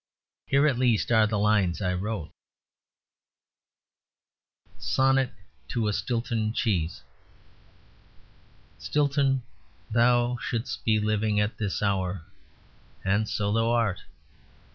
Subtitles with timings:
[0.47, 2.31] Here, at least, are the lines I wrote:
[4.79, 5.31] SONNET
[5.67, 7.03] TO A STILTON CHEESE
[8.79, 9.43] Stilton,
[9.91, 12.23] thou shouldst be living at this hour
[13.05, 13.99] And so thou art.